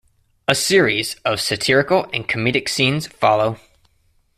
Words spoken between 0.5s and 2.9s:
series of satirical and comedic